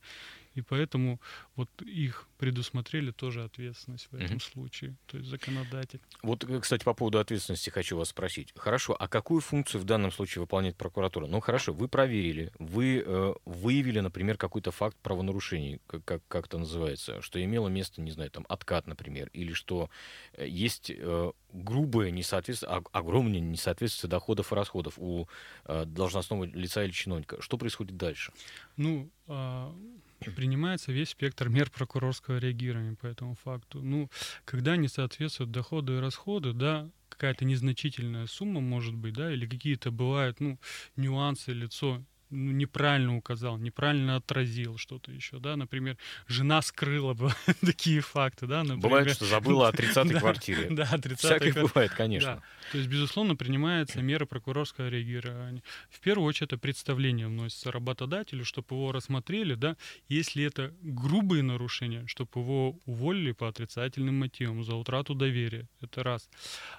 [0.57, 1.21] И поэтому
[1.55, 4.53] вот их предусмотрели тоже ответственность в этом mm-hmm.
[4.53, 6.01] случае, то есть законодатель.
[6.23, 8.53] Вот, э, кстати, по поводу ответственности хочу вас спросить.
[8.57, 11.27] Хорошо, а какую функцию в данном случае выполняет прокуратура?
[11.27, 16.59] Ну хорошо, вы проверили, вы э, выявили, например, какой-то факт правонарушений, как, как, как это
[16.59, 19.91] называется, что имело место, не знаю, там, откат, например, или что
[20.33, 25.29] э, есть э, грубое несоответствие, огромное несоответствие доходов и расходов у
[25.67, 27.43] э, должностного лица или чиновника.
[27.43, 28.33] Что происходит дальше?
[28.77, 29.73] Ну, э,
[30.19, 33.83] принимается весь спектр мер прокурорского реагирования по этому факту.
[33.83, 34.11] Ну,
[34.45, 39.91] когда не соответствуют доходы и расходы, да, какая-то незначительная сумма может быть, да, или какие-то
[39.91, 40.59] бывают, ну,
[40.97, 48.01] нюансы, лицо ну, неправильно указал, неправильно отразил что-то еще, да, например, жена скрыла бы такие
[48.01, 48.83] факты, да, например.
[48.83, 50.69] Бывает, что забыла о 30-й квартире.
[50.71, 52.43] Да, 30 Всякое бывает, конечно.
[52.73, 55.63] То есть, безусловно, принимается мера прокурорского реагирования.
[55.91, 59.77] В первую очередь, это представление вносится работодателю, чтобы его рассмотрели, да,
[60.09, 65.69] если это грубые нарушения, чтобы его уволили по отрицательным мотивам за утрату доверия.
[65.81, 66.29] Это раз.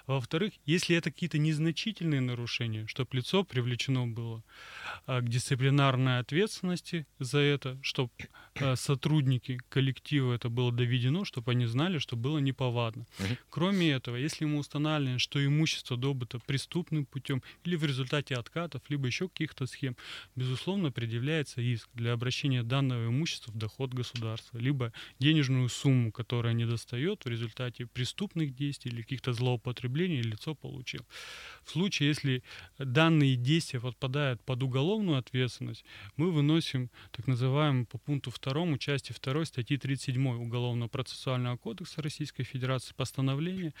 [0.06, 4.42] Во-вторых, если это какие-то незначительные нарушения, чтобы лицо привлечено было
[5.06, 8.10] а, к дисциплинарной ответственности за это, чтобы
[8.60, 13.06] а, сотрудники коллектива это было доведено, чтобы они знали, что было неповадно.
[13.50, 19.06] Кроме этого, если ему установлено, что имущество добыто преступным путем или в результате откатов, либо
[19.06, 19.96] еще каких-то схем,
[20.36, 26.64] безусловно, предъявляется иск для обращения данного имущества в доход государства, либо денежную сумму, которая не
[26.64, 31.06] достает в результате преступных действий или каких-то злоупотреблений лицо получил.
[31.64, 32.42] В случае, если
[32.78, 35.84] данные действия подпадают под уголовную ответственность,
[36.16, 42.44] мы выносим так называемый по пункту 2 части 2 статьи 37 Уголовного процессуального кодекса Российской
[42.44, 43.74] Федерации постановление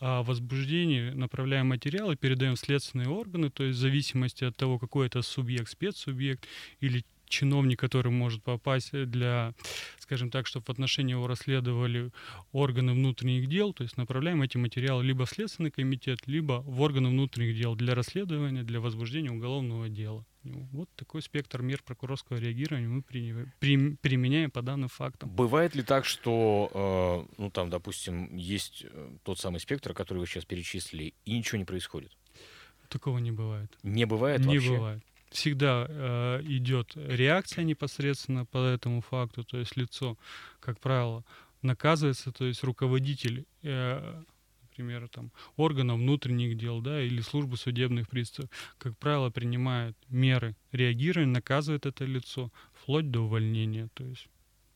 [0.00, 5.06] о возбуждении, направляем материалы, передаем в следственные органы, то есть в зависимости от того, какой
[5.06, 6.46] это субъект, спецсубъект
[6.80, 9.52] или чиновник, который может попасть для,
[9.98, 12.10] скажем так, чтобы в отношении его расследовали
[12.52, 17.10] органы внутренних дел, то есть направляем эти материалы либо в Следственный комитет, либо в органы
[17.10, 20.24] внутренних дел для расследования, для возбуждения уголовного дела.
[20.72, 25.30] Вот такой спектр мер прокурорского реагирования мы при, при, применяем по данным фактам.
[25.30, 30.26] Бывает ли так, что, э, ну там, допустим, есть э, тот самый спектр, который вы
[30.26, 32.16] сейчас перечислили, и ничего не происходит?
[32.88, 33.76] Такого не бывает.
[33.82, 34.70] Не бывает не вообще?
[34.70, 40.16] Не бывает всегда э, идет реакция непосредственно по этому факту, то есть лицо,
[40.60, 41.24] как правило,
[41.62, 44.22] наказывается, то есть руководитель, э,
[44.78, 51.32] например, там, органа внутренних дел, да, или службы судебных приставов, как правило, принимает меры реагирования,
[51.32, 54.28] наказывает это лицо, вплоть до увольнения, то есть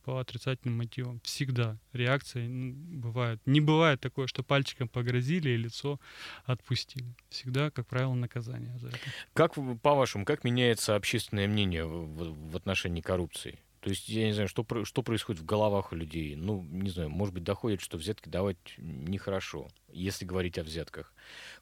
[0.04, 1.20] по отрицательным мотивам.
[1.22, 3.38] Всегда реакция бывает.
[3.44, 6.00] Не бывает такое, что пальчиком погрозили и лицо
[6.44, 7.14] отпустили.
[7.28, 8.98] Всегда, как правило, наказание за это.
[9.34, 13.58] Как, по-вашему, как меняется общественное мнение в, в отношении коррупции?
[13.80, 16.36] То есть, я не знаю, что, что происходит в головах у людей.
[16.36, 21.14] Ну, не знаю, может быть, доходит, что взятки давать нехорошо, если говорить о взятках.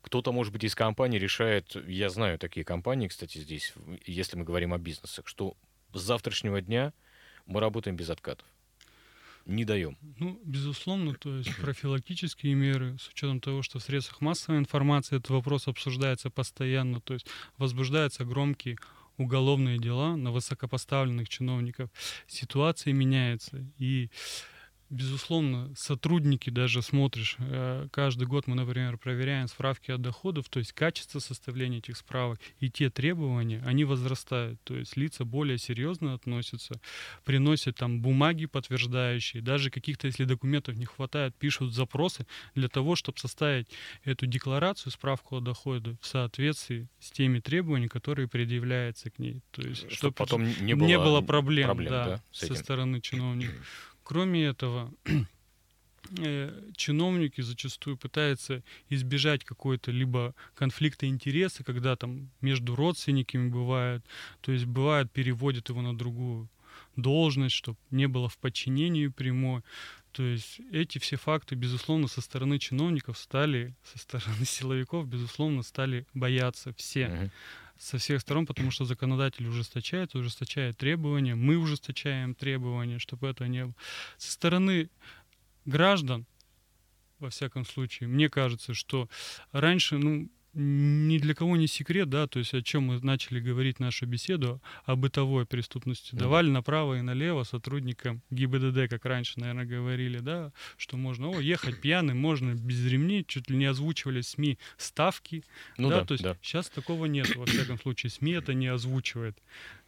[0.03, 3.73] Кто-то, может быть, из компании решает, я знаю такие компании, кстати, здесь,
[4.05, 5.57] если мы говорим о бизнесах, что
[5.93, 6.93] с завтрашнего дня
[7.47, 8.47] мы работаем без откатов.
[9.47, 9.97] Не даем.
[10.19, 15.31] Ну, безусловно, то есть профилактические меры, с учетом того, что в средствах массовой информации этот
[15.31, 17.27] вопрос обсуждается постоянно, то есть
[17.57, 18.77] возбуждаются громкие
[19.19, 21.91] уголовные дела на высокопоставленных чиновников,
[22.27, 23.65] ситуация меняется.
[23.79, 24.11] И
[24.91, 30.73] Безусловно, сотрудники даже смотришь, э, каждый год мы, например, проверяем справки о доходах, то есть
[30.73, 36.81] качество составления этих справок и те требования, они возрастают, то есть лица более серьезно относятся,
[37.25, 43.19] приносят там бумаги подтверждающие, даже каких-то, если документов не хватает, пишут запросы для того, чтобы
[43.19, 43.69] составить
[44.05, 49.43] эту декларацию, справку о доходе в соответствии с теми требованиями, которые предъявляются к ней.
[49.51, 53.03] То есть, чтобы, чтобы потом не было, не было проблем, проблем да, да, со стороны
[53.03, 53.95] чиновников.
[54.09, 54.91] Кроме этого,
[56.19, 64.03] э, чиновники зачастую пытаются избежать какой-то либо конфликта интереса, когда там между родственниками бывает,
[64.41, 66.49] то есть бывает переводят его на другую
[66.97, 69.61] должность, чтобы не было в подчинении прямой.
[70.13, 76.07] То есть эти все факты, безусловно, со стороны чиновников стали, со стороны силовиков, безусловно, стали
[76.15, 77.03] бояться все.
[77.03, 77.31] Uh-huh
[77.79, 83.65] со всех сторон, потому что законодатель ужесточает, ужесточает требования, мы ужесточаем требования, чтобы этого не
[83.65, 83.75] было.
[84.17, 84.91] Со стороны
[85.65, 86.27] граждан,
[87.19, 89.09] во всяком случае, мне кажется, что
[89.53, 93.81] раньше, ну, ни для кого не секрет, да, то есть о чем мы начали говорить
[93.81, 96.15] нашу беседу, о бытовой преступности.
[96.15, 96.19] Mm-hmm.
[96.19, 101.81] Давали направо и налево сотрудникам ГИБДД, как раньше, наверное, говорили, да, что можно о, ехать
[101.83, 105.45] пьяным, можно без ремней, чуть ли не озвучивали СМИ ставки.
[105.77, 106.37] Ну да, да, то есть да.
[106.43, 109.39] сейчас такого нет, во всяком случае, СМИ это не озвучивает.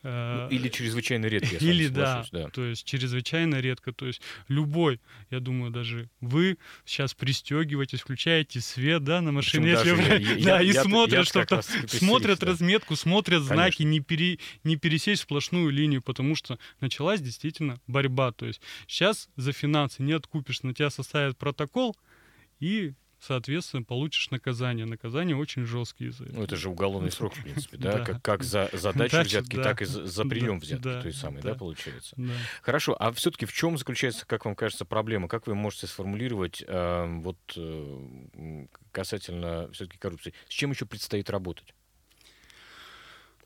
[0.03, 1.57] Ну, или чрезвычайно редко.
[1.57, 3.93] Или да, да, то есть чрезвычайно редко.
[3.93, 4.99] То есть любой,
[5.31, 10.63] я думаю, даже вы сейчас пристегиваетесь, включаете свет, да, на машине, если вы, я, да,
[10.63, 17.21] и смотрят, что то смотрят разметку, смотрят знаки, не пересечь сплошную линию, потому что началась
[17.21, 18.33] действительно борьба.
[18.33, 21.97] То есть сейчас за финансы не откупишь, на тебя составят протокол,
[22.59, 24.87] и соответственно, получишь наказание.
[24.87, 26.35] Наказание очень жесткие за это.
[26.35, 28.01] Ну, это же уголовный срок, в принципе, да?
[28.05, 32.17] Как, как за задачу взятки, так и за, прием взятки, то есть самый, да, получается?
[32.63, 35.29] Хорошо, а все-таки в чем заключается, как вам кажется, проблема?
[35.29, 40.35] Как вы можете сформулировать эм, вот э, касательно все-таки коррупции?
[40.49, 41.75] С чем еще предстоит работать?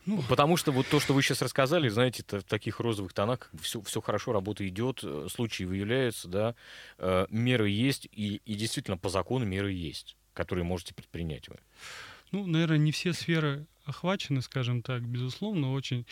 [0.07, 3.81] Ну, потому что вот то, что вы сейчас рассказали, знаете, в таких розовых тонах все,
[3.83, 6.55] все хорошо, работа идет, э, случаи выявляются, да,
[6.99, 11.57] э, меры есть, и, и действительно по закону меры есть, которые можете предпринять вы.
[12.33, 16.07] Ну, наверное, не все сферы охвачены, скажем так, безусловно, очень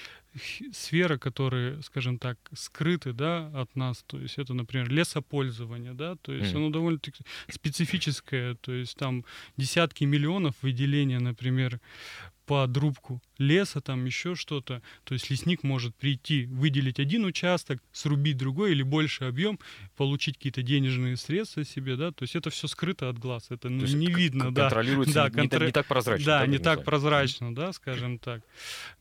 [0.72, 4.04] сферы, которые, скажем так, скрыты, да, от нас.
[4.06, 6.56] То есть это, например, лесопользование, да, то есть mm.
[6.56, 9.24] оно довольно-таки специфическое, то есть там
[9.56, 11.80] десятки миллионов выделения, например,
[12.46, 14.82] под рубку леса, там еще что-то.
[15.04, 19.58] То есть лесник может прийти, выделить один участок, срубить другой или больше объем,
[19.96, 22.12] получить какие-то денежные средства себе, да.
[22.12, 24.62] То есть это все скрыто от глаз, это ну, не видно, да.
[24.62, 25.64] Контролируется да, не, контр...
[25.64, 26.26] не так прозрачно.
[26.26, 28.42] Да, не так прозрачно, да, скажем так.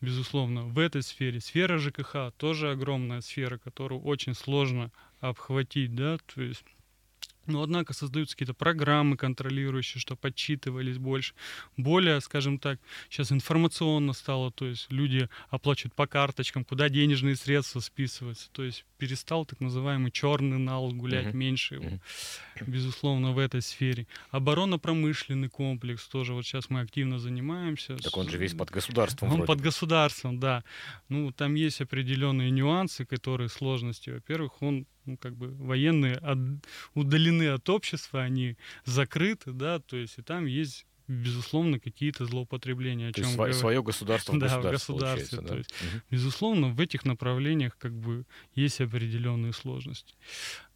[0.01, 1.39] Безусловно, в этой сфере.
[1.39, 6.63] Сфера ЖКХ тоже огромная сфера, которую очень сложно обхватить, да, то есть
[7.45, 11.33] но, однако, создаются какие-то программы контролирующие, чтобы отчитывались больше.
[11.77, 12.79] Более, скажем так,
[13.09, 18.49] сейчас информационно стало, то есть люди оплачивают по карточкам, куда денежные средства списываются.
[18.51, 21.35] То есть перестал так называемый черный нал гулять, uh-huh.
[21.35, 22.65] меньше его, uh-huh.
[22.67, 24.07] безусловно, в этой сфере.
[24.29, 27.97] Оборонно-промышленный комплекс тоже, вот сейчас мы активно занимаемся.
[27.97, 29.29] Так он же весь под государством.
[29.29, 29.47] Он вроде.
[29.47, 30.63] под государством, да.
[31.09, 34.11] Ну, там есть определенные нюансы, которые сложности.
[34.11, 36.37] Во-первых, он ну, как бы военные от,
[36.93, 43.09] удалены от общества, они закрыты, да, то есть и там есть безусловно, какие-то злоупотребления.
[43.09, 44.95] О то чем есть свое государство в да, государстве.
[44.95, 45.47] В государстве да?
[45.47, 46.01] То есть, угу.
[46.09, 50.15] Безусловно, в этих направлениях как бы есть определенные сложности.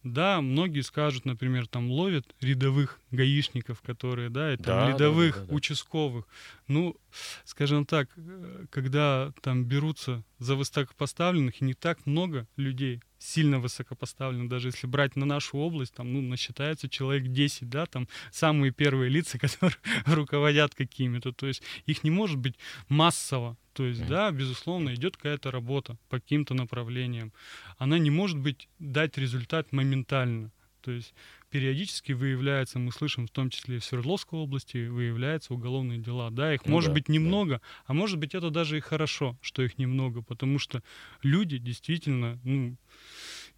[0.02, 5.40] Да, многие скажут, например, там ловят рядовых гаишников, которые, да, и там да, рядовых да,
[5.40, 6.28] да, да, участковых.
[6.68, 6.96] Ну,
[7.44, 14.48] скажем так, э, когда там берутся за высокопоставленных, и не так много людей сильно высокопоставленных,
[14.48, 19.10] даже если брать на нашу область, там, ну, насчитается человек 10, да, там, самые первые
[19.10, 22.56] лица, которые руководят какими-то, то есть их не может быть
[22.88, 27.30] массово, то есть, да, безусловно, идет какая-то работа по каким-то направлениям.
[27.76, 30.50] Она не может быть дать результат моментально.
[30.80, 31.14] То есть
[31.50, 36.30] периодически выявляется, мы слышим, в том числе и в Свердловской области, выявляются уголовные дела.
[36.30, 37.60] Да, их ну, может да, быть немного, да.
[37.86, 40.82] а может быть это даже и хорошо, что их немного, потому что
[41.22, 42.76] люди действительно ну,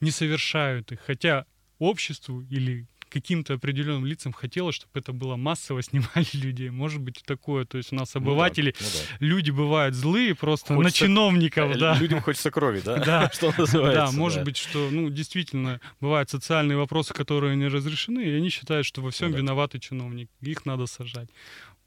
[0.01, 1.01] не совершают их.
[1.07, 1.46] Хотя
[1.78, 6.70] обществу или каким-то определенным лицам хотелось, чтобы это было массово снимали людей.
[6.70, 7.64] Может быть, такое.
[7.64, 9.26] То есть у нас обыватели, ну, да, ну, да.
[9.26, 11.76] люди бывают злые просто хочется, на чиновников.
[11.76, 11.99] Э, да.
[11.99, 12.99] Людям хочется крови, да?
[13.09, 13.30] Да.
[13.32, 14.12] что называется.
[14.12, 14.44] Да, может да.
[14.44, 19.11] быть, что, ну, действительно, бывают социальные вопросы, которые не разрешены, и они считают, что во
[19.11, 19.40] всем ну, да.
[19.40, 20.30] виноваты чиновники.
[20.40, 21.30] Их надо сажать.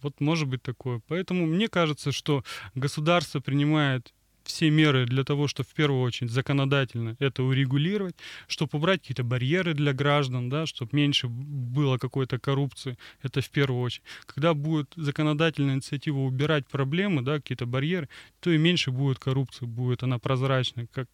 [0.02, 1.00] Вот может быть такое.
[1.08, 2.44] Поэтому мне кажется, что
[2.74, 4.14] государство принимает
[4.52, 8.16] все меры для того, чтобы в первую очередь законодательно это урегулировать,
[8.48, 13.82] чтобы убрать какие-то барьеры для граждан, да, чтобы меньше было какой-то коррупции, это в первую
[13.82, 14.04] очередь.
[14.26, 20.04] Когда будет законодательная инициатива убирать проблемы, да, какие-то барьеры, то и меньше будет коррупции, будет
[20.04, 21.08] она прозрачной, как,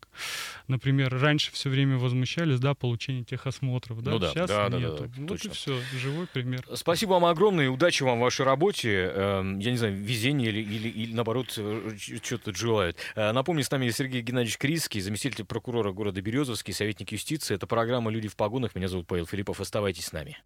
[0.67, 4.97] например, раньше все время возмущались, да, получение техосмотров, да, ну да, сейчас да, нету.
[4.97, 5.49] Да, да, вот точно.
[5.49, 6.65] и все, живой пример.
[6.73, 10.89] Спасибо вам огромное, удачи вам в вашей работе, эм, я не знаю, везение или, или,
[10.89, 12.97] или наоборот, э, что-то желают.
[13.27, 17.55] Э, напомню, с нами Сергей Геннадьевич Крицкий, заместитель прокурора города Березовский, советник юстиции.
[17.55, 18.75] Это программа «Люди в погонах».
[18.75, 19.59] Меня зовут Павел Филиппов.
[19.59, 20.37] Оставайтесь с нами.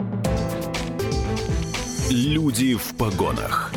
[2.09, 3.71] Люди в погонах.